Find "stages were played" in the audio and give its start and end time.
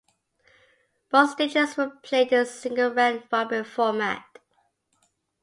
1.33-2.31